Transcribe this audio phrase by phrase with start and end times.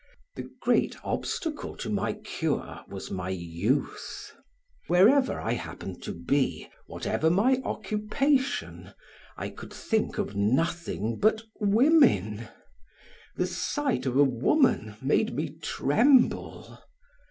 [0.33, 4.33] The great obstacle to my cure was my youth.
[4.87, 8.95] Wherever I happened to be, whatever my occupation,
[9.37, 12.47] I could think of nothing but women;
[13.35, 16.79] the sight of a woman made me tremble.